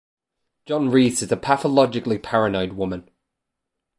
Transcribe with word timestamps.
Joan 0.65 0.89
Reiss 0.89 1.21
is 1.21 1.31
a 1.31 1.37
pathologically 1.37 2.17
paranoid 2.17 2.73
woman. 2.73 3.07